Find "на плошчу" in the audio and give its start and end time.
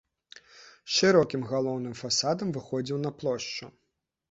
3.07-3.73